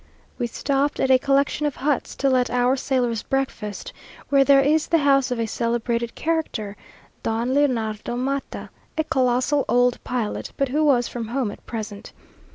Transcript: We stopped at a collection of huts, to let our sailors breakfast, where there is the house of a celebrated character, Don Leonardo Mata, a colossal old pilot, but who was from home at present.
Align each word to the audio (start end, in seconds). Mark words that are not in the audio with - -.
We 0.39 0.47
stopped 0.47 0.99
at 0.99 1.11
a 1.11 1.19
collection 1.19 1.67
of 1.67 1.75
huts, 1.75 2.15
to 2.15 2.27
let 2.27 2.49
our 2.49 2.75
sailors 2.75 3.21
breakfast, 3.21 3.93
where 4.29 4.43
there 4.43 4.59
is 4.61 4.87
the 4.87 4.97
house 4.97 5.29
of 5.29 5.37
a 5.37 5.45
celebrated 5.45 6.15
character, 6.15 6.75
Don 7.21 7.53
Leonardo 7.53 8.15
Mata, 8.15 8.71
a 8.97 9.03
colossal 9.03 9.63
old 9.69 10.03
pilot, 10.03 10.53
but 10.57 10.69
who 10.69 10.83
was 10.83 11.07
from 11.07 11.27
home 11.27 11.51
at 11.51 11.63
present. 11.67 12.13